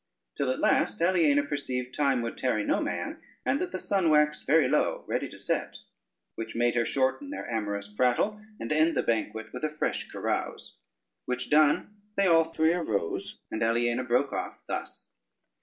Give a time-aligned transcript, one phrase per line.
[0.35, 4.47] Till at last Aliena perceived time would tarry no man, and that the sun waxed
[4.47, 5.77] very low, ready to set,
[6.33, 10.79] which made her shorten their amorous prattle, and end the banquet with a fresh carouse:
[11.25, 15.49] which done, they all three arose, and Aliena broke off thus: [Footnote 1: mug.